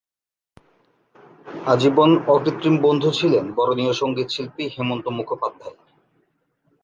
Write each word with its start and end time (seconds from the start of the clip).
আজীবন 1.65 2.11
অকৃত্রিম 2.27 2.75
বন্ধু 2.81 3.09
ছিলেন 3.11 3.45
বরণীয় 3.55 3.93
সঙ্গীতশিল্পী 3.93 4.63
হেমন্ত 4.75 5.05
মুখোপাধ্যায়ের। 5.09 5.79